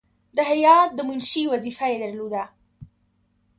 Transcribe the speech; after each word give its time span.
د 0.35 0.37
هیات 0.51 0.89
د 0.95 0.99
منشي 1.07 1.43
وظیفه 1.53 1.85
یې 1.91 1.97
درلوده. 2.03 2.43